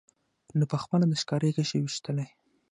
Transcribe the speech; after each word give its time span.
نن 0.57 0.61
پخپله 0.73 1.05
د 1.07 1.13
ښکاري 1.21 1.49
غشي 1.55 1.77
ویشتلی 1.81 2.27